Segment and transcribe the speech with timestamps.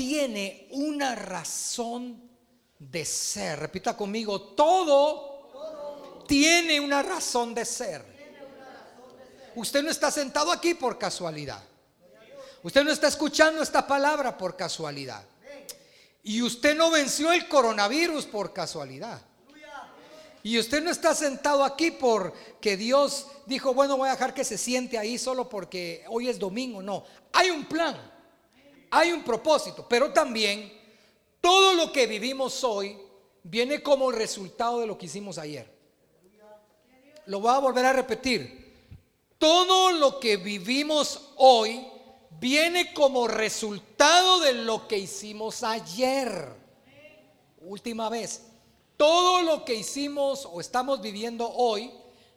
[0.00, 2.22] tiene una razón
[2.78, 3.60] de ser.
[3.60, 8.02] Repita conmigo, todo, tiene una razón de ser.
[9.54, 11.62] Usted no está sentado aquí por casualidad.
[12.62, 15.22] Usted no está escuchando esta palabra por casualidad.
[16.22, 19.20] Y usted no venció el coronavirus por casualidad.
[20.42, 24.56] Y usted no está sentado aquí porque Dios dijo, bueno, voy a dejar que se
[24.56, 26.80] siente ahí solo porque hoy es domingo.
[26.80, 27.04] No,
[27.34, 28.09] hay un plan,
[28.90, 30.72] hay un propósito, pero también
[31.40, 32.98] todo lo que vivimos hoy
[33.42, 35.70] viene como resultado de lo que hicimos ayer.
[37.26, 38.60] Lo voy a volver a repetir.
[39.38, 41.86] Todo lo que vivimos hoy
[42.40, 46.54] viene como resultado de lo que hicimos ayer.
[47.60, 48.42] Última vez.
[48.96, 51.90] Todo lo que hicimos o estamos viviendo hoy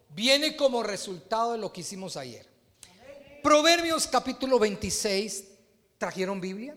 [0.10, 2.48] viene como resultado de lo que hicimos ayer.
[3.42, 5.53] Proverbios capítulo 26.
[6.04, 6.76] ¿Trajeron Biblia?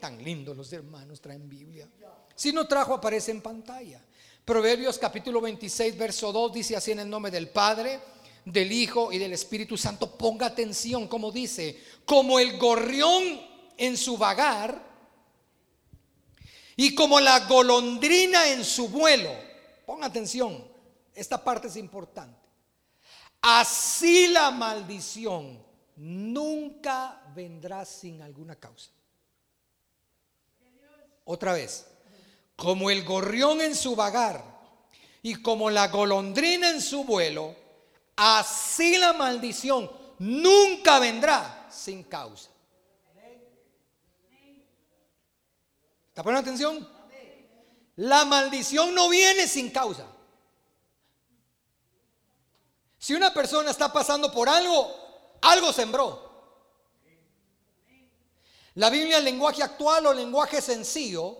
[0.00, 1.88] Tan lindo los hermanos traen Biblia.
[2.34, 4.04] Si no trajo, aparece en pantalla.
[4.44, 8.00] Proverbios capítulo 26, verso 2 dice así en el nombre del Padre,
[8.44, 10.10] del Hijo y del Espíritu Santo.
[10.10, 13.22] Ponga atención, como dice, como el gorrión
[13.76, 14.82] en su vagar
[16.74, 19.30] y como la golondrina en su vuelo.
[19.86, 20.66] Ponga atención,
[21.14, 22.40] esta parte es importante.
[23.40, 25.67] Así la maldición
[25.98, 28.90] nunca vendrá sin alguna causa.
[31.24, 31.86] Otra vez,
[32.56, 34.42] como el gorrión en su vagar
[35.22, 37.54] y como la golondrina en su vuelo,
[38.16, 42.50] así la maldición nunca vendrá sin causa.
[46.08, 46.88] ¿Está poniendo atención?
[47.96, 50.06] La maldición no viene sin causa.
[52.98, 55.07] Si una persona está pasando por algo,
[55.42, 56.28] algo sembró.
[58.74, 61.36] La Biblia en lenguaje actual o lenguaje sencillo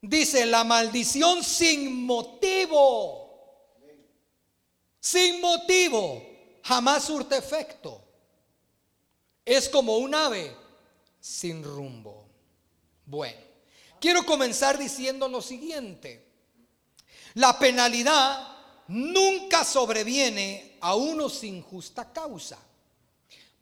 [0.00, 3.26] dice la maldición sin motivo.
[5.00, 6.22] Sin motivo
[6.62, 8.02] jamás surte efecto.
[9.44, 10.54] Es como un ave
[11.20, 12.28] sin rumbo.
[13.06, 13.48] Bueno.
[14.00, 16.24] Quiero comenzar diciendo lo siguiente.
[17.34, 18.56] La penalidad
[18.88, 22.58] nunca sobreviene a uno sin justa causa.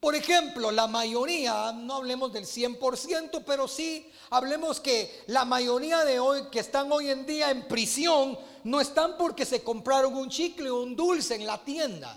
[0.06, 6.20] Por ejemplo, la mayoría, no hablemos del 100%, pero sí hablemos que la mayoría de
[6.20, 10.70] hoy que están hoy en día en prisión no están porque se compraron un chicle
[10.70, 12.16] o un dulce en la tienda.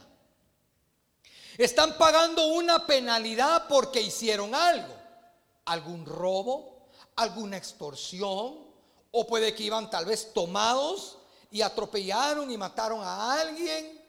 [1.57, 4.93] Están pagando una penalidad porque hicieron algo,
[5.65, 8.67] algún robo, alguna extorsión,
[9.09, 11.17] o puede que iban tal vez tomados
[11.49, 13.99] y atropellaron y mataron a alguien.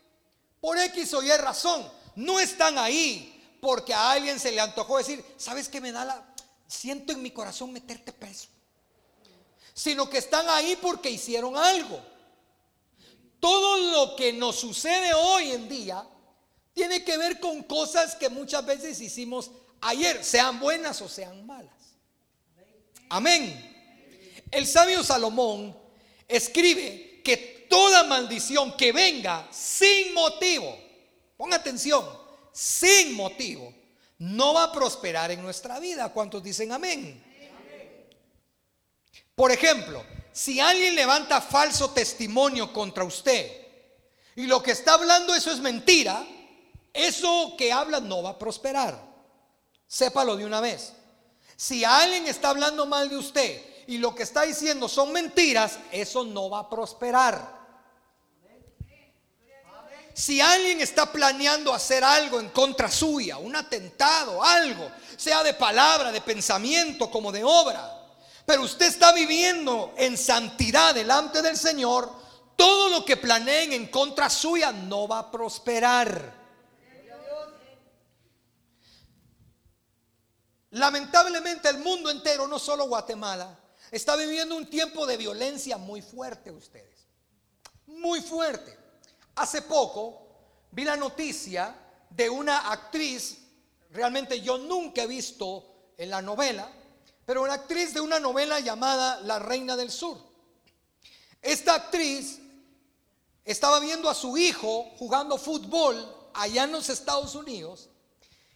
[0.61, 5.25] Por X o Y razón, no están ahí porque a alguien se le antojó decir,
[5.37, 6.35] ¿sabes qué me da la...
[6.67, 8.49] Siento en mi corazón meterte preso.
[9.75, 12.01] Sino que están ahí porque hicieron algo.
[13.41, 16.07] Todo lo que nos sucede hoy en día
[16.75, 19.51] tiene que ver con cosas que muchas veces hicimos
[19.81, 21.75] ayer, sean buenas o sean malas.
[23.09, 23.67] Amén.
[24.51, 25.77] El sabio Salomón
[26.29, 30.77] escribe que toda maldición que venga sin motivo,
[31.37, 32.05] ponga atención,
[32.53, 33.73] sin motivo,
[34.19, 36.13] no va a prosperar en nuestra vida.
[36.13, 37.25] ¿Cuántos dicen amén?
[39.35, 43.51] Por ejemplo, si alguien levanta falso testimonio contra usted
[44.37, 46.27] y lo que está hablando eso es mentira,
[46.93, 49.03] eso que habla no va a prosperar.
[49.87, 50.93] Sépalo de una vez.
[51.57, 56.25] Si alguien está hablando mal de usted y lo que está diciendo son mentiras, eso
[56.25, 57.60] no va a prosperar.
[60.21, 66.13] Si alguien está planeando hacer algo en contra suya, un atentado, algo, sea de palabra,
[66.13, 67.91] de pensamiento, como de obra,
[68.45, 72.13] pero usted está viviendo en santidad delante del Señor,
[72.55, 76.35] todo lo que planeen en contra suya no va a prosperar.
[80.73, 83.59] Lamentablemente el mundo entero, no solo Guatemala,
[83.91, 87.07] está viviendo un tiempo de violencia muy fuerte ustedes.
[87.87, 88.80] Muy fuerte.
[89.35, 90.29] Hace poco
[90.71, 91.75] vi la noticia
[92.11, 93.39] de una actriz,
[93.91, 96.71] realmente yo nunca he visto en la novela,
[97.25, 100.19] pero una actriz de una novela llamada La Reina del Sur.
[101.41, 102.41] Esta actriz
[103.45, 107.89] estaba viendo a su hijo jugando fútbol allá en los Estados Unidos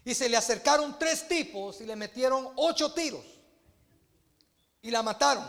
[0.05, 3.25] y se le acercaron tres tipos y le metieron ocho tiros.
[4.83, 5.47] Y la mataron.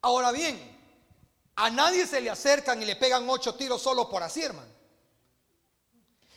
[0.00, 0.73] Ahora bien,
[1.56, 4.72] a nadie se le acercan y le pegan ocho tiros solo por así, hermano.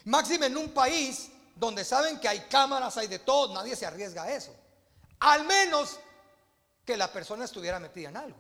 [0.06, 4.24] Máximo en un país donde saben que hay cámaras, hay de todo, nadie se arriesga
[4.24, 4.56] a eso.
[5.20, 6.00] Al menos
[6.86, 8.38] que la persona estuviera metida en algo.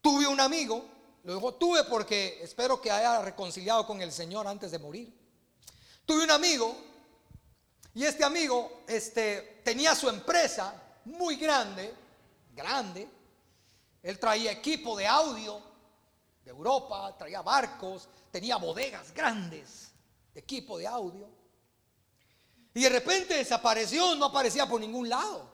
[0.00, 0.84] Tuve un amigo,
[1.24, 5.12] lo digo tuve porque espero que haya reconciliado con el Señor antes de morir.
[6.04, 6.76] Tuve un amigo
[7.94, 10.74] y este amigo este, tenía su empresa
[11.04, 11.94] muy grande,
[12.54, 13.08] grande.
[14.02, 15.62] Él traía equipo de audio
[16.44, 19.92] de Europa, traía barcos, tenía bodegas grandes
[20.32, 21.28] de equipo de audio.
[22.72, 25.50] Y de repente desapareció, no aparecía por ningún lado.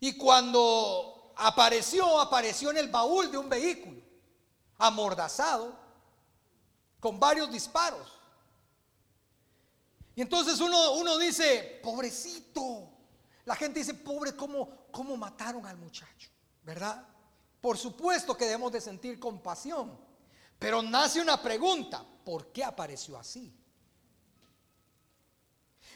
[0.00, 4.00] Y cuando apareció, apareció en el baúl de un vehículo,
[4.78, 5.78] amordazado,
[6.98, 8.20] con varios disparos.
[10.16, 12.90] Y entonces uno, uno dice, pobrecito.
[13.44, 16.30] La gente dice, pobre, ¿cómo, ¿cómo mataron al muchacho?
[16.62, 17.06] ¿Verdad?
[17.60, 19.98] Por supuesto que debemos de sentir compasión.
[20.58, 23.54] Pero nace una pregunta, ¿por qué apareció así?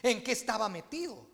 [0.01, 1.27] ¿En qué estaba metido?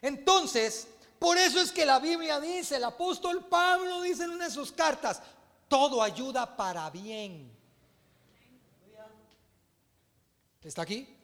[0.00, 4.50] Entonces, por eso es que la Biblia dice, el apóstol Pablo dice en una de
[4.50, 5.20] sus cartas,
[5.66, 7.54] todo ayuda para bien.
[10.62, 11.16] ¿Está aquí?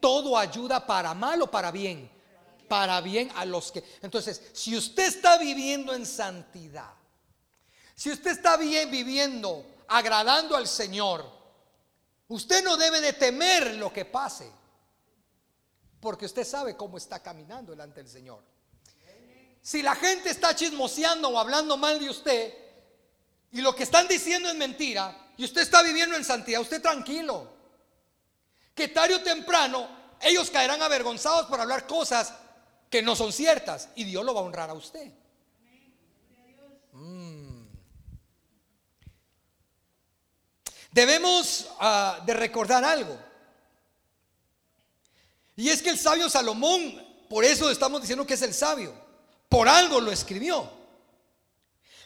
[0.00, 2.10] Todo ayuda para mal o para bien.
[2.72, 3.84] Para bien a los que...
[4.00, 6.94] Entonces, si usted está viviendo en santidad,
[7.94, 11.22] si usted está bien viviendo, agradando al Señor,
[12.28, 14.50] usted no debe de temer lo que pase,
[16.00, 18.42] porque usted sabe cómo está caminando delante del Señor.
[19.60, 22.54] Si la gente está chismoseando o hablando mal de usted
[23.50, 27.52] y lo que están diciendo es mentira y usted está viviendo en santidad, usted tranquilo.
[28.74, 29.86] Que tarde o temprano
[30.22, 32.32] ellos caerán avergonzados por hablar cosas
[32.92, 35.10] que no son ciertas y Dios lo va a honrar a usted.
[36.92, 37.62] Mm.
[40.92, 43.18] Debemos ah, de recordar algo.
[45.56, 48.92] Y es que el sabio Salomón, por eso estamos diciendo que es el sabio.
[49.48, 50.70] Por algo lo escribió.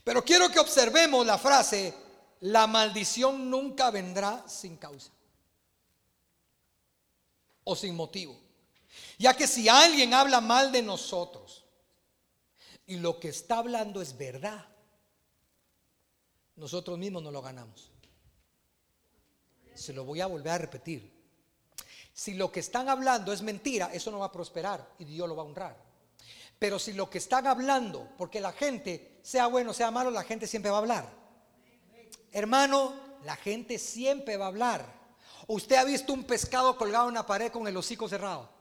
[0.04, 1.94] Pero quiero que observemos la frase,
[2.42, 5.10] la maldición nunca vendrá sin causa
[7.64, 8.45] o sin motivo.
[9.18, 11.64] Ya que si alguien habla mal de nosotros
[12.86, 14.66] y lo que está hablando es verdad,
[16.56, 17.90] nosotros mismos no lo ganamos.
[19.74, 21.14] Se lo voy a volver a repetir.
[22.12, 25.36] Si lo que están hablando es mentira, eso no va a prosperar y Dios lo
[25.36, 25.76] va a honrar.
[26.58, 30.46] Pero si lo que están hablando, porque la gente, sea bueno, sea malo, la gente
[30.46, 31.10] siempre va a hablar.
[32.32, 34.96] Hermano, la gente siempre va a hablar.
[35.46, 38.55] ¿Usted ha visto un pescado colgado en una pared con el hocico cerrado?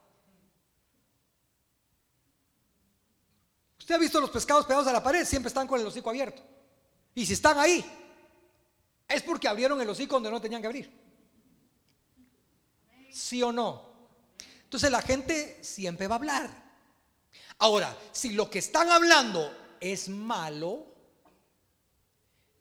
[3.86, 5.24] ¿Usted ha visto los pescados pegados a la pared?
[5.24, 6.42] Siempre están con el hocico abierto.
[7.14, 7.86] Y si están ahí,
[9.08, 10.92] es porque abrieron el hocico donde no tenían que abrir.
[13.12, 13.86] ¿Sí o no?
[14.64, 16.50] Entonces la gente siempre va a hablar.
[17.60, 20.88] Ahora, si lo que están hablando es malo,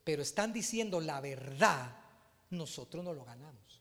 [0.05, 1.91] pero están diciendo la verdad,
[2.51, 3.81] nosotros no lo ganamos.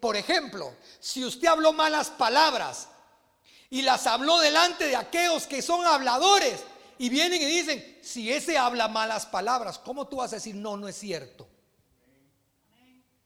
[0.00, 2.88] Por ejemplo, si usted habló malas palabras
[3.70, 6.64] y las habló delante de aquellos que son habladores
[6.98, 10.76] y vienen y dicen, si ese habla malas palabras, ¿cómo tú vas a decir, no,
[10.76, 11.48] no es cierto?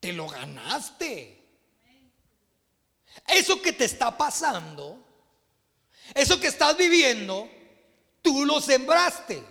[0.01, 1.39] Te lo ganaste.
[3.27, 5.03] Eso que te está pasando
[6.15, 7.49] eso que estás viviendo,
[8.21, 9.43] tú lo sembraste.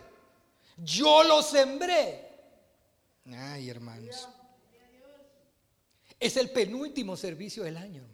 [0.78, 2.30] Yo lo sembré.
[3.34, 4.28] Ay, hermanos.
[6.20, 8.08] Es el penúltimo servicio del año.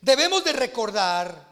[0.00, 1.48] Debemos de recordar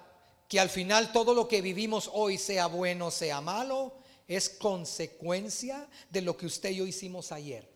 [0.48, 3.94] que al final todo lo que vivimos hoy, sea bueno, sea malo,
[4.28, 7.68] es consecuencia de lo que usted y yo hicimos ayer.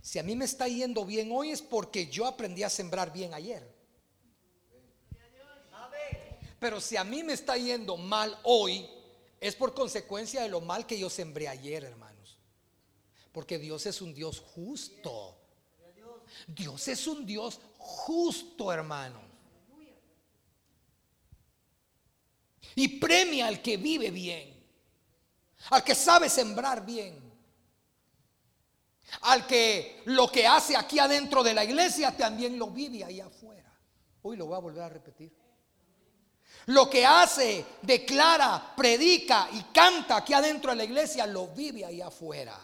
[0.00, 3.34] Si a mí me está yendo bien hoy es porque yo aprendí a sembrar bien
[3.34, 3.72] ayer.
[6.58, 8.88] Pero si a mí me está yendo mal hoy,
[9.40, 12.38] es por consecuencia de lo mal que yo sembré ayer, hermanos.
[13.32, 15.36] Porque Dios es un Dios justo.
[16.46, 19.31] Dios es un Dios justo, hermano.
[22.74, 24.52] Y premia al que vive bien,
[25.70, 27.18] al que sabe sembrar bien,
[29.22, 33.70] al que lo que hace aquí adentro de la iglesia también lo vive ahí afuera.
[34.22, 35.32] Hoy lo voy a volver a repetir.
[36.66, 42.00] Lo que hace, declara, predica y canta aquí adentro de la iglesia, lo vive ahí
[42.00, 42.56] afuera.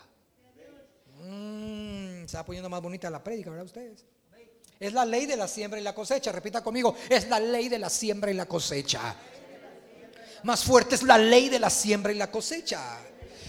[1.20, 4.06] Mm, se está poniendo más bonita la predica, ¿verdad ustedes?
[4.78, 6.30] Es la ley de la siembra y la cosecha.
[6.30, 9.16] Repita conmigo, es la ley de la siembra y la cosecha.
[10.42, 13.00] Más fuerte es la ley de la siembra y la cosecha.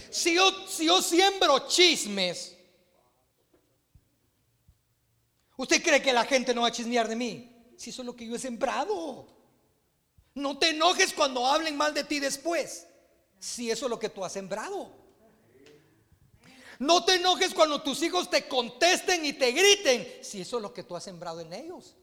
[0.10, 2.56] Si yo, si yo siembro chismes,
[5.58, 7.50] ¿usted cree que la gente no va a chismear de mí?
[7.80, 9.26] si eso es lo que yo he sembrado.
[10.36, 12.86] No te enojes cuando hablen mal de ti después,
[13.40, 14.92] si eso es lo que tú has sembrado.
[16.78, 20.74] No te enojes cuando tus hijos te contesten y te griten, si eso es lo
[20.74, 21.96] que tú has sembrado en ellos.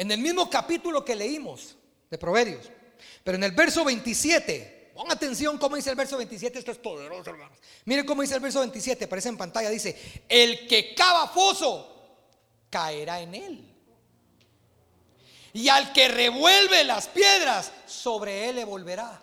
[0.00, 1.76] En el mismo capítulo que leímos
[2.10, 2.70] de Proverbios,
[3.22, 7.28] pero en el verso 27, pon atención cómo dice el verso 27, esto es poderoso,
[7.28, 7.58] hermanos.
[7.84, 12.16] Miren cómo dice el verso 27, aparece en pantalla, dice, el que cava foso
[12.70, 13.74] caerá en él.
[15.52, 19.22] Y al que revuelve las piedras, sobre él le volverá.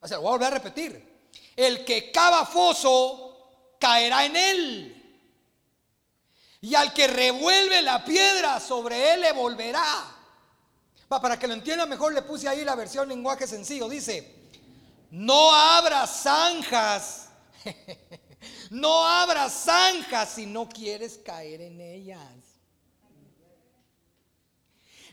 [0.00, 1.30] O sea, lo voy a volver a repetir.
[1.54, 4.99] El que cava foso caerá en él.
[6.60, 10.16] Y al que revuelve la piedra, sobre él le volverá.
[11.08, 13.88] para que lo entienda mejor, le puse ahí la versión lenguaje sencillo.
[13.88, 14.40] Dice,
[15.10, 17.30] no abras zanjas.
[18.70, 22.20] no abras zanjas si no quieres caer en ellas.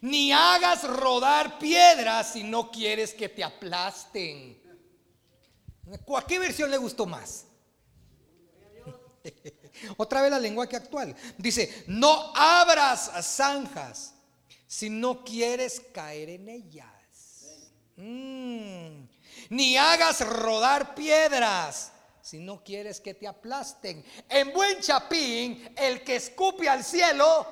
[0.02, 4.62] Ni hagas rodar piedras si no quieres que te aplasten.
[6.16, 7.46] ¿A qué versión le gustó más?
[9.98, 11.16] Otra vez la lenguaje actual.
[11.38, 14.14] Dice, no abras zanjas
[14.68, 16.88] si no quieres caer en ellas.
[17.96, 19.08] Mm.
[19.50, 21.92] Ni hagas rodar piedras
[22.22, 24.04] si no quieres que te aplasten.
[24.28, 27.48] En buen chapín, el que escupe al cielo,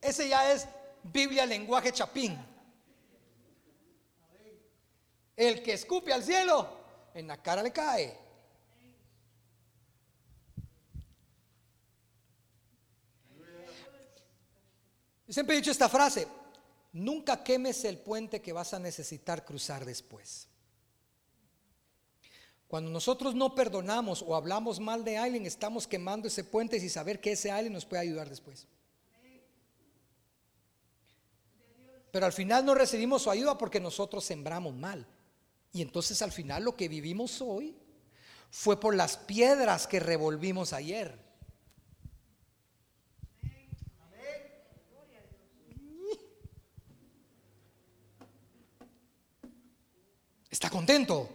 [0.00, 0.66] ese ya es
[1.02, 2.38] Biblia lenguaje chapín.
[5.36, 6.68] El que escupe al cielo,
[7.14, 8.27] en la cara le cae.
[15.28, 16.26] Siempre he dicho esta frase,
[16.92, 20.48] nunca quemes el puente que vas a necesitar cruzar después.
[22.68, 27.18] Cuando nosotros no perdonamos o hablamos mal de alguien, estamos quemando ese puente sin saber
[27.20, 28.66] que ese alguien nos puede ayudar después.
[32.10, 35.06] Pero al final no recibimos su ayuda porque nosotros sembramos mal.
[35.72, 37.74] Y entonces al final lo que vivimos hoy
[38.50, 41.27] fue por las piedras que revolvimos ayer.
[50.50, 51.28] ¿Está contento?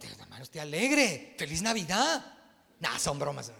[0.00, 1.34] Hermano, esté alegre.
[1.38, 2.24] Feliz Navidad.
[2.80, 3.50] Nah, son bromas.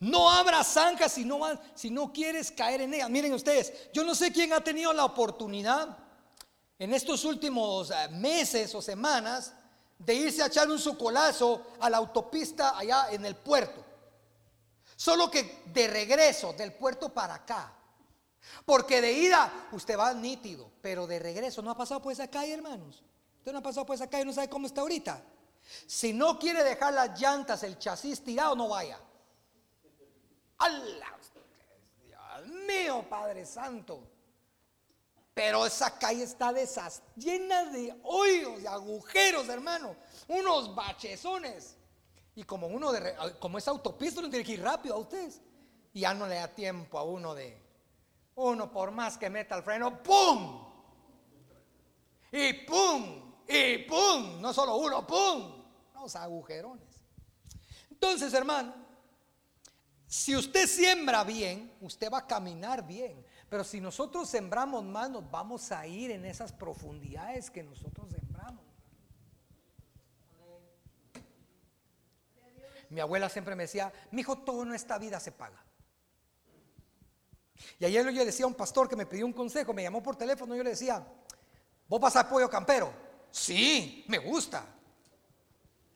[0.00, 1.40] No abra zanjas si no,
[1.74, 3.08] si no quieres caer en ellas.
[3.08, 5.96] Miren ustedes, yo no sé quién ha tenido la oportunidad
[6.78, 9.54] en estos últimos eh, meses o semanas
[9.98, 13.84] de irse a echar un sucolazo a la autopista allá en el puerto.
[14.96, 17.72] Solo que de regreso del puerto para acá
[18.64, 22.54] porque de ida usted va nítido, pero de regreso no ha pasado por esa calle,
[22.54, 23.02] hermanos.
[23.38, 25.22] Usted no ha pasado por esa calle, no sabe cómo está ahorita.
[25.86, 28.98] Si no quiere dejar las llantas, el chasis tirado, no vaya.
[30.58, 31.14] ¡Allah!
[32.44, 34.08] Dios mío, Padre Santo.
[35.32, 39.96] Pero esa calle está desas, llena de hoyos, de agujeros, hermano.
[40.28, 41.76] Unos bachezones.
[42.36, 45.40] Y como uno de, como es autopista, no tiene que ir rápido a ustedes.
[45.92, 47.63] Y ya no le da tiempo a uno de
[48.36, 50.64] uno por más que meta el freno, ¡pum!
[52.32, 53.34] Y ¡pum!
[53.48, 54.40] Y ¡pum!
[54.40, 55.64] No solo uno, ¡pum!
[55.94, 57.00] Los agujerones.
[57.90, 58.74] Entonces, hermano,
[60.06, 63.24] si usted siembra bien, usted va a caminar bien.
[63.48, 68.64] Pero si nosotros sembramos mal, nos vamos a ir en esas profundidades que nosotros sembramos.
[72.90, 75.64] Mi abuela siempre me decía, mi hijo, todo en esta vida se paga.
[77.78, 80.16] Y ayer yo decía a un pastor que me pidió un consejo, me llamó por
[80.16, 81.06] teléfono, y yo le decía,
[81.88, 82.92] ¿vos pasás pollo campero?
[83.30, 84.66] Sí, me gusta.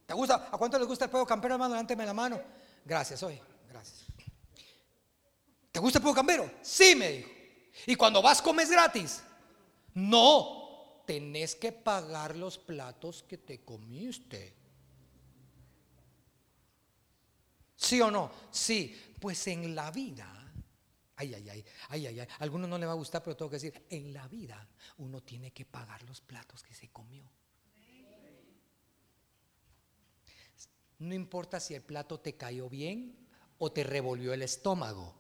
[0.07, 0.49] ¿Te gusta?
[0.50, 1.75] ¿A cuánto les gusta el pollo campero, hermano?
[1.75, 2.41] Levánteme la mano.
[2.85, 4.05] Gracias, hoy, gracias.
[5.71, 6.50] ¿Te gusta el pollo campero?
[6.62, 7.31] Sí, me dijo.
[7.87, 9.23] ¿Y cuando vas comes gratis?
[9.95, 14.55] No, tenés que pagar los platos que te comiste.
[17.77, 18.31] ¿Sí o no?
[18.50, 20.38] Sí, pues en la vida
[21.21, 22.29] Ay, ay, ay, ay, ay, ay.
[22.39, 25.21] A algunos no le va a gustar, pero tengo que decir, en la vida uno
[25.21, 27.29] tiene que pagar los platos que se comió.
[31.01, 33.17] No importa si el plato te cayó bien
[33.59, 35.13] o te revolvió el estómago,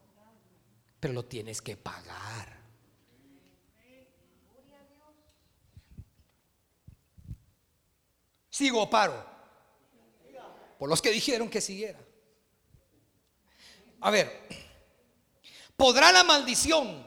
[1.00, 2.58] pero lo tienes que pagar.
[8.50, 9.26] Sigo o paro.
[10.78, 11.98] Por los que dijeron que siguiera.
[14.00, 14.67] A ver.
[15.78, 17.06] ¿Podrá la maldición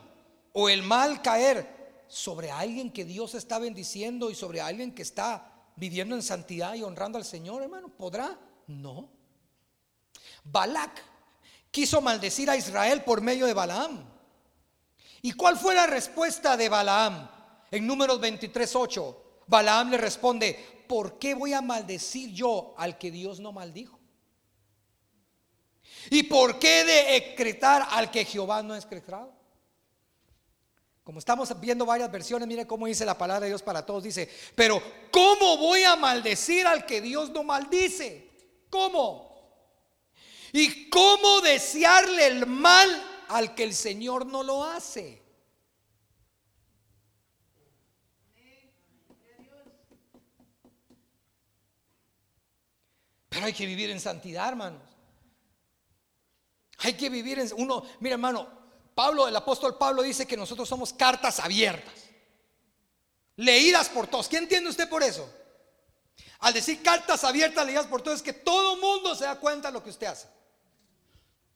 [0.54, 5.74] o el mal caer sobre alguien que Dios está bendiciendo y sobre alguien que está
[5.76, 7.90] viviendo en santidad y honrando al Señor, hermano?
[7.90, 8.40] ¿Podrá?
[8.68, 9.10] No.
[10.46, 11.04] Balak
[11.70, 14.06] quiso maldecir a Israel por medio de Balaam.
[15.22, 17.30] ¿Y cuál fue la respuesta de Balaam?
[17.72, 23.42] En números 23:8, Balaam le responde, ¿por qué voy a maldecir yo al que Dios
[23.42, 24.01] no maldijo?
[26.10, 29.34] ¿Y por qué de excretar al que Jehová no ha excretado?
[31.04, 34.04] Como estamos viendo varias versiones, mire cómo dice la palabra de Dios para todos.
[34.04, 34.82] Dice, pero
[35.12, 38.30] ¿cómo voy a maldecir al que Dios no maldice?
[38.70, 39.32] ¿Cómo?
[40.54, 42.90] ¿Y cómo desearle el mal
[43.30, 45.22] al que el Señor no lo hace?
[53.30, 54.91] Pero hay que vivir en santidad, hermanos.
[56.84, 58.48] Hay que vivir en uno, mira hermano,
[58.96, 61.94] Pablo, el apóstol Pablo dice que nosotros somos cartas abiertas,
[63.36, 64.28] leídas por todos.
[64.28, 65.28] ¿Qué entiende usted por eso?
[66.40, 69.74] Al decir cartas abiertas, leídas por todos, es que todo mundo se da cuenta de
[69.74, 70.28] lo que usted hace.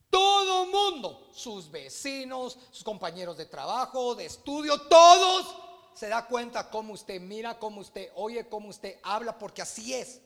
[0.10, 5.58] Todo mundo, sus vecinos, sus compañeros de trabajo, de estudio, todos
[5.96, 10.22] se da cuenta cómo usted mira, cómo usted oye, cómo usted habla, porque así es.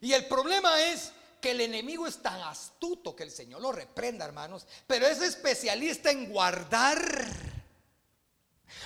[0.00, 4.24] Y el problema es que el enemigo es tan astuto que el Señor lo reprenda,
[4.24, 6.98] hermanos, pero es especialista en guardar.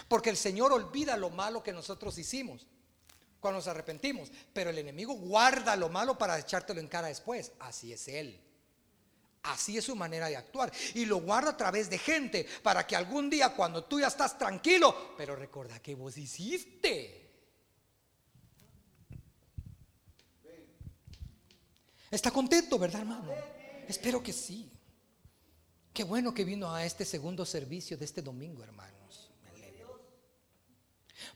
[0.08, 2.66] Porque el Señor olvida lo malo que nosotros hicimos
[3.40, 7.52] cuando nos arrepentimos, pero el enemigo guarda lo malo para echártelo en cara después.
[7.58, 8.40] Así es él.
[9.42, 10.72] Así es su manera de actuar.
[10.94, 14.38] Y lo guarda a través de gente para que algún día cuando tú ya estás
[14.38, 17.21] tranquilo, pero recuerda que vos hiciste.
[22.12, 23.32] ¿Está contento, verdad, hermano?
[23.88, 24.70] Espero que sí.
[25.94, 29.30] Qué bueno que vino a este segundo servicio de este domingo, hermanos.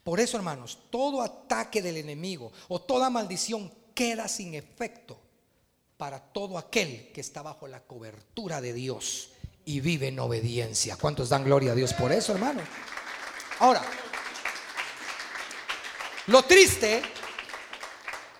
[0.04, 5.18] Por eso, hermanos, todo ataque del enemigo o toda maldición queda sin efecto
[5.96, 9.30] para todo aquel que está bajo la cobertura de Dios
[9.64, 10.96] y vive en obediencia.
[10.96, 12.60] ¿Cuántos dan gloria a Dios por eso, hermano?
[13.60, 13.82] Ahora,
[16.26, 17.00] lo triste,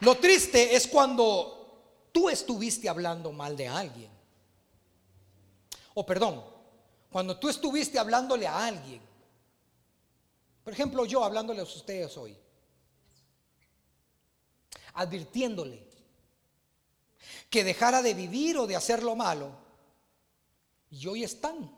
[0.00, 1.55] lo triste es cuando
[2.16, 4.10] tú estuviste hablando mal de alguien.
[5.92, 6.42] O perdón,
[7.10, 9.02] cuando tú estuviste hablándole a alguien.
[10.64, 12.34] Por ejemplo, yo hablándole a ustedes hoy.
[14.94, 15.86] Advirtiéndole
[17.50, 19.50] que dejara de vivir o de hacer lo malo.
[20.88, 21.70] Y hoy están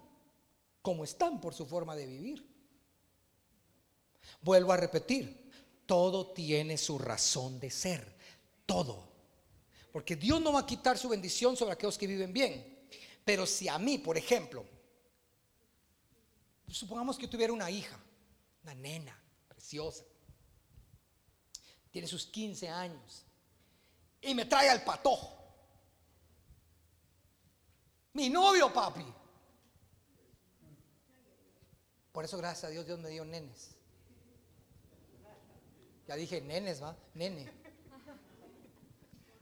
[0.82, 2.48] como están por su forma de vivir.
[4.42, 5.50] Vuelvo a repetir,
[5.84, 8.16] todo tiene su razón de ser.
[8.66, 9.07] Todo.
[9.92, 12.88] Porque Dios no va a quitar su bendición sobre aquellos que viven bien.
[13.24, 14.64] Pero si a mí, por ejemplo,
[16.66, 17.98] supongamos que tuviera una hija,
[18.62, 20.04] una nena preciosa,
[21.90, 23.24] tiene sus 15 años,
[24.20, 25.36] y me trae al patojo.
[28.12, 29.04] Mi novio, papi.
[32.12, 33.76] Por eso, gracias a Dios, Dios me dio nenes.
[36.08, 37.67] Ya dije nenes, va, nene.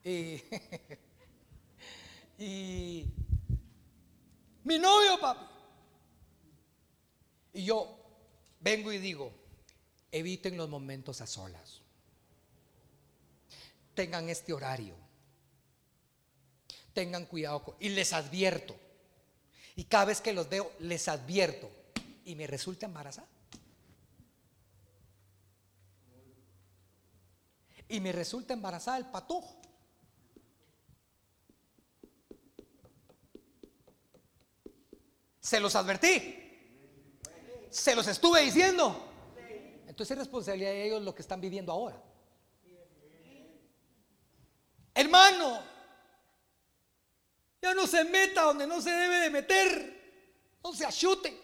[2.38, 3.06] Y,
[4.64, 5.46] mi novio, papi.
[7.54, 7.96] Y yo
[8.60, 9.32] vengo y digo,
[10.12, 11.80] eviten los momentos a solas.
[13.94, 14.94] Tengan este horario.
[16.92, 17.74] Tengan cuidado.
[17.80, 18.76] Y les advierto.
[19.74, 21.70] Y cada vez que los veo, les advierto.
[22.26, 23.28] Y me resulta embarazada.
[27.88, 29.55] Y me resulta embarazada el patojo.
[35.46, 36.42] Se los advertí.
[37.70, 39.00] Se los estuve diciendo.
[39.86, 42.02] Entonces es responsabilidad de ellos lo que están viviendo ahora.
[44.92, 45.62] Hermano,
[47.62, 50.56] ya no se meta donde no se debe de meter.
[50.64, 51.40] No se achute.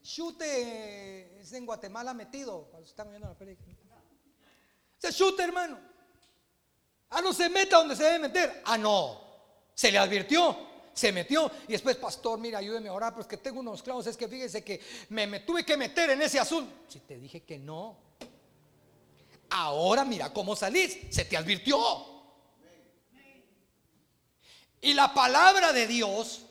[0.00, 2.70] Chute es en Guatemala metido.
[2.84, 3.74] Están viendo la película.
[4.96, 5.76] Se chute, hermano.
[7.10, 8.62] Ah, no se meta donde se debe meter.
[8.64, 9.26] Ah, no.
[9.74, 13.60] Se le advirtió se metió y después, pastor, mira, ayúdeme a orar, pues que tengo
[13.60, 14.80] unos clavos, es que fíjese que
[15.10, 16.72] me, tuve que meter en ese asunto.
[16.88, 17.96] Si te dije que no,
[19.50, 21.78] ahora mira cómo salís, se te advirtió.
[24.80, 26.42] Y la palabra de Dios,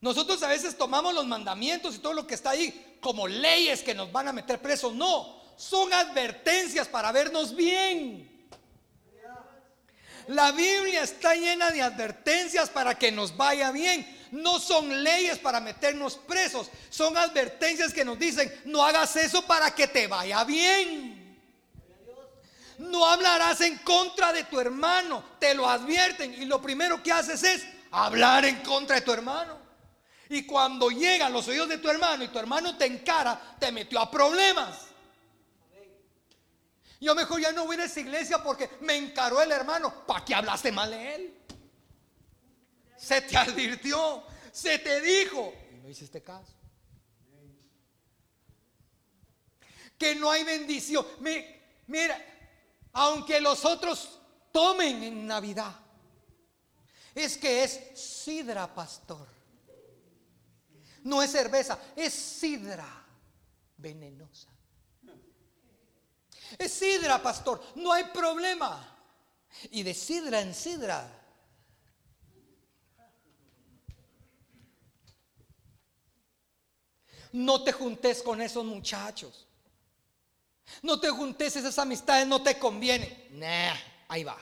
[0.00, 3.94] nosotros a veces tomamos los mandamientos y todo lo que está ahí como leyes que
[3.94, 4.94] nos van a meter presos.
[4.94, 8.31] No, son advertencias para vernos bien.
[10.28, 14.20] La Biblia está llena de advertencias para que nos vaya bien.
[14.32, 19.74] no son leyes para meternos presos, son advertencias que nos dicen, no hagas eso para
[19.74, 21.22] que te vaya bien.
[22.78, 27.42] No hablarás en contra de tu hermano, te lo advierten y lo primero que haces
[27.42, 29.58] es hablar en contra de tu hermano.
[30.30, 34.00] Y cuando llegan los oídos de tu hermano y tu hermano te encara, te metió
[34.00, 34.91] a problemas.
[37.02, 40.06] Yo mejor ya no voy a esa iglesia porque me encaró el hermano.
[40.06, 41.38] ¿Para qué hablaste mal de él?
[42.96, 46.52] Se te advirtió, se te dijo y no hiciste caso.
[49.98, 51.04] Que no hay bendición.
[51.88, 52.24] Mira,
[52.92, 54.20] aunque los otros
[54.52, 55.74] tomen en Navidad,
[57.16, 59.26] es que es sidra, pastor.
[61.02, 62.86] No es cerveza, es sidra
[63.76, 64.51] venenosa.
[66.58, 68.88] Es sidra, pastor, no hay problema.
[69.70, 71.22] Y de sidra en sidra
[77.32, 79.46] No te juntes con esos muchachos.
[80.82, 83.28] No te juntes, esas amistades no te conviene.
[83.30, 83.74] Nah,
[84.08, 84.36] ahí va.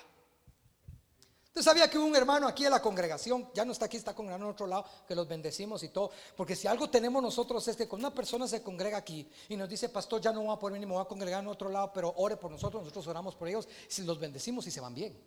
[1.51, 4.15] Usted sabía que hubo un hermano aquí en la congregación, ya no está aquí, está
[4.15, 6.13] congregando en otro lado, que los bendecimos y todo.
[6.37, 9.69] Porque si algo tenemos nosotros es que cuando una persona se congrega aquí y nos
[9.69, 11.93] dice, pastor, ya no voy a poder venir, me voy a congregar en otro lado,
[11.93, 15.21] pero ore por nosotros, nosotros oramos por ellos, si los bendecimos y se van bien.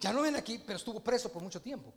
[0.00, 1.92] Ya no ven aquí, pero estuvo preso por mucho tiempo.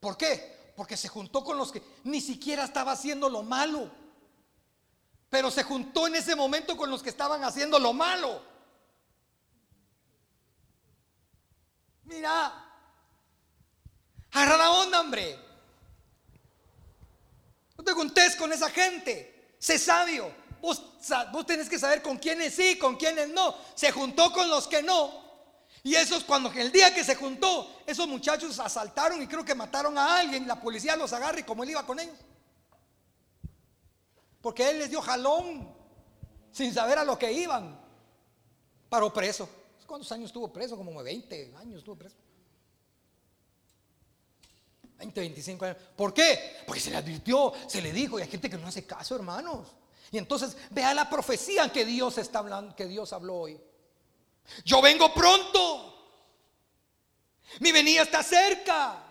[0.00, 0.72] ¿Por qué?
[0.74, 4.07] Porque se juntó con los que ni siquiera estaba haciendo lo malo.
[5.30, 8.42] Pero se juntó en ese momento con los que estaban haciendo lo malo.
[12.04, 12.52] Mira,
[14.32, 15.38] agarra la onda, hombre.
[17.76, 19.54] No te juntes con esa gente.
[19.58, 20.32] Sé sabio.
[20.60, 20.82] Vos,
[21.30, 23.54] vos tenés que saber con quiénes sí, con quiénes no.
[23.74, 25.28] Se juntó con los que no.
[25.82, 29.96] Y esos, cuando el día que se juntó, esos muchachos asaltaron y creo que mataron
[29.96, 32.16] a alguien, la policía los agarra y como él iba con ellos.
[34.40, 35.74] Porque él les dio jalón
[36.52, 37.78] sin saber a lo que iban.
[38.88, 39.48] Paró preso.
[39.86, 40.76] ¿Cuántos años estuvo preso?
[40.76, 42.16] Como 20 años estuvo preso.
[44.98, 45.76] 20, 25 años.
[45.96, 46.56] ¿Por qué?
[46.66, 49.68] Porque se le advirtió, se le dijo, y hay gente que no hace caso, hermanos.
[50.10, 53.60] Y entonces vea la profecía que Dios está hablando, que Dios habló hoy.
[54.64, 55.94] Yo vengo pronto.
[57.60, 59.07] Mi venida está cerca.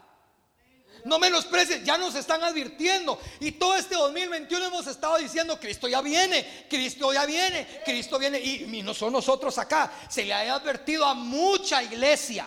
[1.08, 3.18] No menosprecies, ya nos están advirtiendo.
[3.40, 8.40] Y todo este 2021 hemos estado diciendo, Cristo ya viene, Cristo ya viene, Cristo viene.
[8.40, 12.46] Y, no son nosotros acá, se le ha advertido a mucha iglesia.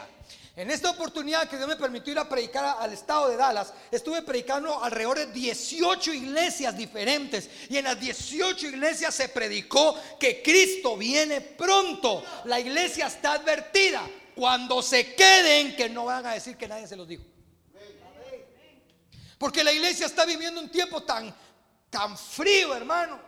[0.57, 4.21] En esta oportunidad que Dios me permitió ir a predicar al estado de Dallas, estuve
[4.21, 7.49] predicando alrededor de 18 iglesias diferentes.
[7.71, 12.23] Y en las 18 iglesias se predicó que Cristo viene pronto.
[12.45, 14.03] La iglesia está advertida.
[14.35, 17.25] Cuando se queden, que no van a decir que nadie se los dijo.
[19.41, 21.35] Porque la iglesia está viviendo un tiempo tan,
[21.89, 23.19] tan frío, hermanos.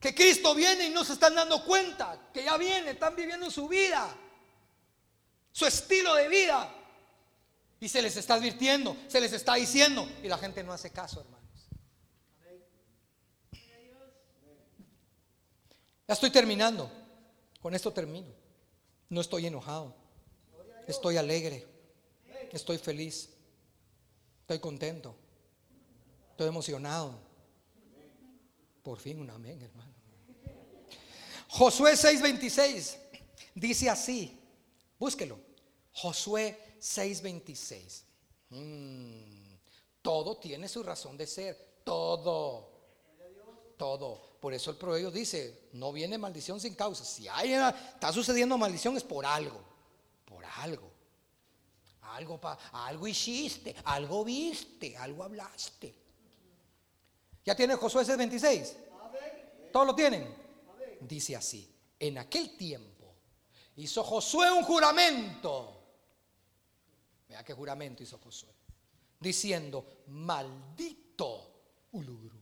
[0.00, 3.68] Que Cristo viene y no se están dando cuenta que ya viene, están viviendo su
[3.68, 4.08] vida
[5.58, 6.72] su estilo de vida.
[7.80, 11.20] Y se les está advirtiendo, se les está diciendo, y la gente no hace caso,
[11.20, 11.68] hermanos.
[16.06, 16.90] Ya estoy terminando.
[17.60, 18.28] Con esto termino.
[19.08, 19.96] No estoy enojado.
[20.86, 21.66] Estoy alegre.
[22.52, 23.30] Estoy feliz.
[24.48, 25.14] Estoy contento.
[26.30, 27.20] Estoy emocionado.
[28.82, 29.92] Por fin un amén, hermano.
[31.48, 32.96] Josué 6:26
[33.54, 34.40] dice así.
[34.98, 35.38] Búsquelo.
[35.92, 38.04] Josué 6:26.
[38.48, 39.54] Mm,
[40.00, 41.82] todo tiene su razón de ser.
[41.84, 42.70] Todo.
[43.76, 44.38] Todo.
[44.40, 47.04] Por eso el proverbio dice, no viene maldición sin causa.
[47.04, 49.60] Si hay, está sucediendo maldición es por algo.
[50.24, 50.97] Por algo.
[52.18, 55.94] Algo, pa, algo hiciste, algo viste, algo hablaste.
[57.44, 58.74] ¿Ya tiene Josué 6:26?
[59.72, 60.34] ¿Todos lo tienen?
[61.00, 63.14] Dice así, en aquel tiempo
[63.76, 65.78] hizo Josué un juramento
[67.28, 68.54] Vea qué juramento hizo Josué.
[69.20, 72.40] Diciendo, maldito Ulurum,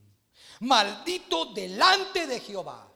[0.60, 2.92] maldito delante de Jehová,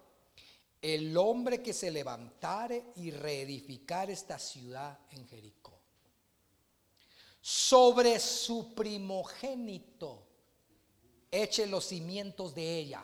[0.80, 5.59] el hombre que se levantare y reedificar esta ciudad en Jericó.
[7.40, 10.26] Sobre su primogénito
[11.30, 13.02] eche los cimientos de ella,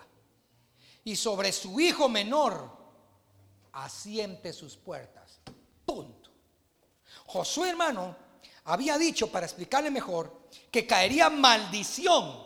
[1.04, 2.76] y sobre su hijo menor
[3.72, 5.40] asiente sus puertas.
[5.84, 6.30] Punto.
[7.26, 8.16] Josué, hermano,
[8.64, 12.44] había dicho, para explicarle mejor, que caería maldición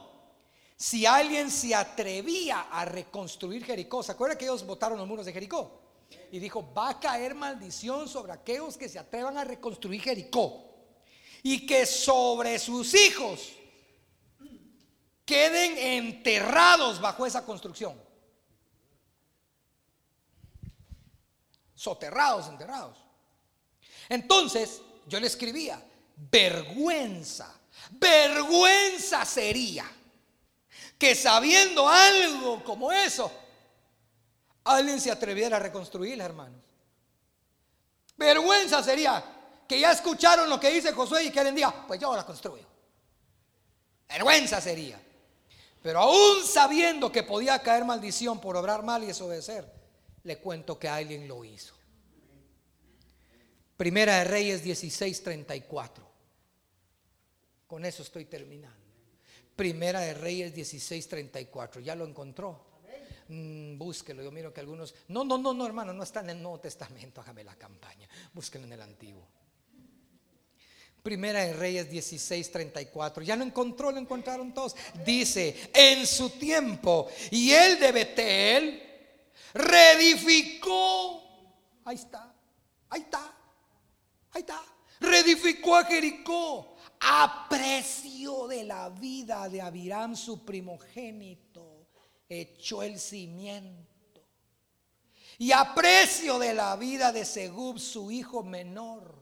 [0.76, 4.02] si alguien se atrevía a reconstruir Jericó.
[4.02, 5.80] ¿Se acuerda que ellos botaron los muros de Jericó?
[6.30, 10.69] Y dijo, va a caer maldición sobre aquellos que se atrevan a reconstruir Jericó.
[11.42, 13.52] Y que sobre sus hijos
[15.24, 18.00] queden enterrados bajo esa construcción.
[21.74, 22.98] Soterrados, enterrados.
[24.08, 25.82] Entonces yo le escribía,
[26.16, 27.58] vergüenza,
[27.92, 29.90] vergüenza sería
[30.98, 33.32] que sabiendo algo como eso,
[34.64, 36.60] alguien se atreviera a reconstruirla, hermanos.
[38.16, 39.24] Vergüenza sería
[39.70, 42.66] que ya escucharon lo que dice Josué y que él diga, pues yo la construyo.
[44.08, 45.00] Vergüenza sería.
[45.80, 49.72] Pero aún sabiendo que podía caer maldición por obrar mal y desobedecer,
[50.24, 51.72] le cuento que alguien lo hizo.
[53.76, 56.02] Primera de Reyes 16:34.
[57.68, 58.76] Con eso estoy terminando.
[59.54, 61.78] Primera de Reyes 16:34.
[61.78, 62.66] ¿Ya lo encontró?
[63.28, 64.20] Mm, búsquelo.
[64.24, 64.96] Yo miro que algunos.
[65.06, 67.20] No, no, no, no, hermano, no está en el Nuevo Testamento.
[67.20, 68.08] Hágame la campaña.
[68.34, 69.39] Búsquelo en el Antiguo.
[71.02, 73.22] Primera de Reyes 16:34.
[73.22, 74.76] Ya lo encontró, lo encontraron todos.
[75.04, 78.82] Dice: En su tiempo, y él de Betel
[79.54, 81.22] reedificó.
[81.84, 82.34] Ahí está,
[82.90, 83.34] ahí está,
[84.32, 84.62] ahí está.
[85.00, 91.86] Reedificó a Jericó a precio de la vida de Abiram, su primogénito.
[92.28, 93.88] Echó el cimiento.
[95.38, 99.19] Y a precio de la vida de Segub, su hijo menor,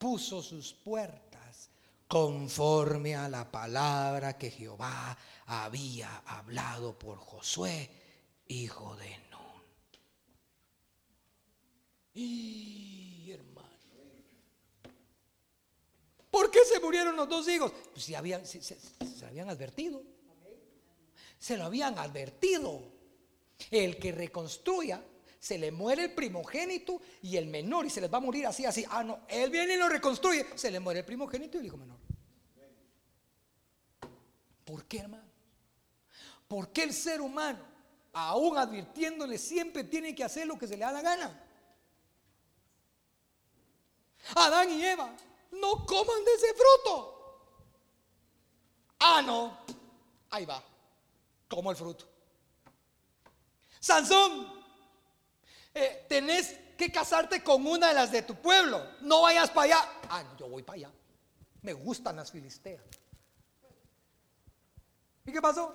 [0.00, 1.68] puso sus puertas
[2.08, 7.90] conforme a la palabra que Jehová había hablado por Josué
[8.48, 9.62] hijo de Nun.
[12.14, 13.68] Y hermano,
[16.30, 17.70] ¿por qué se murieron los dos hijos?
[17.92, 18.76] Pues si habían, se, se,
[19.26, 20.02] habían advertido.
[21.38, 22.80] Se lo habían advertido.
[23.70, 25.04] El que reconstruya
[25.40, 28.64] se le muere el primogénito y el menor y se les va a morir así,
[28.64, 28.84] así.
[28.88, 31.76] Ah, no, él viene y lo reconstruye, se le muere el primogénito y el hijo
[31.76, 31.98] menor.
[34.64, 35.28] ¿Por qué, hermano?
[36.46, 37.70] ¿Por qué el ser humano
[38.12, 41.46] aún advirtiéndole, siempre tiene que hacer lo que se le da la gana.
[44.34, 45.14] Adán y Eva,
[45.52, 47.16] no coman de ese fruto.
[48.98, 49.58] Ah, no,
[50.30, 50.62] ahí va,
[51.48, 52.06] como el fruto.
[53.78, 54.59] Sansón,
[56.20, 58.86] tenés que casarte con una de las de tu pueblo.
[59.00, 59.88] No vayas para allá.
[60.10, 60.90] Ah, yo voy para allá.
[61.62, 62.82] Me gustan las filisteas.
[65.24, 65.74] ¿Y qué pasó?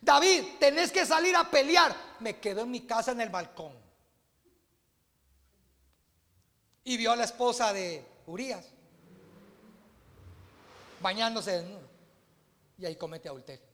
[0.00, 1.94] David, tenés que salir a pelear.
[2.20, 3.76] Me quedo en mi casa en el balcón.
[6.84, 8.66] Y vio a la esposa de Urias
[11.00, 11.64] bañándose
[12.78, 13.71] Y ahí comete adulterio.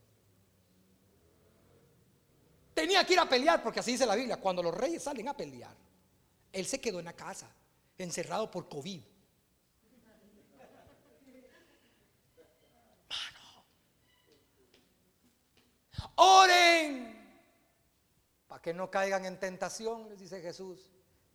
[2.79, 4.37] Tenía que ir a pelear, porque así dice la Biblia.
[4.37, 5.75] Cuando los reyes salen a pelear,
[6.53, 7.51] él se quedó en la casa,
[7.99, 9.03] encerrado por COVID.
[16.15, 17.19] Oren
[18.47, 20.93] para que no caigan en tentación, les dice Jesús.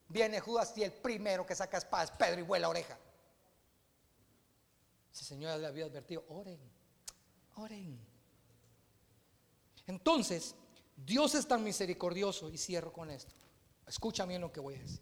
[0.08, 2.98] Viene Judas y el primero que saca espada es Pedro y vuela oreja.
[5.12, 6.62] Ese Señor le había advertido, oren,
[7.58, 8.00] oren.
[9.88, 10.56] Entonces,
[10.96, 13.36] Dios es tan misericordioso, y cierro con esto.
[13.88, 15.02] Escucha bien lo que voy a decir.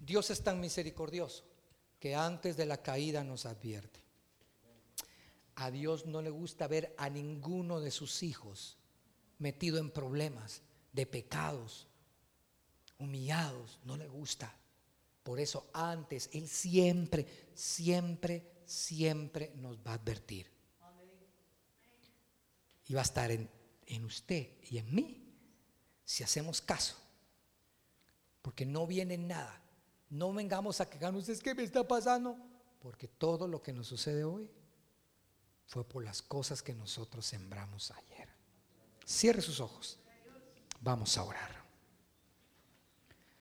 [0.00, 1.44] Dios es tan misericordioso
[1.98, 4.00] que antes de la caída nos advierte.
[5.56, 8.76] A Dios no le gusta ver a ninguno de sus hijos
[9.38, 10.62] metido en problemas,
[10.92, 11.86] de pecados,
[12.98, 13.78] humillados.
[13.84, 14.54] No le gusta.
[15.22, 20.50] Por eso antes Él siempre, siempre, siempre nos va a advertir.
[22.86, 23.48] Y va a estar en,
[23.86, 25.24] en usted y en mí
[26.04, 26.96] si hacemos caso.
[28.42, 29.60] Porque no viene nada.
[30.10, 32.36] No vengamos a quejarnos, es que me está pasando.
[32.80, 34.50] Porque todo lo que nos sucede hoy
[35.66, 38.28] fue por las cosas que nosotros sembramos ayer.
[39.06, 39.98] Cierre sus ojos.
[40.80, 41.63] Vamos a orar.